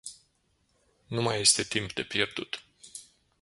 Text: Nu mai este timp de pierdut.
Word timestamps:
Nu 1.07 1.21
mai 1.21 1.39
este 1.39 1.63
timp 1.63 1.93
de 1.93 2.03
pierdut. 2.03 2.63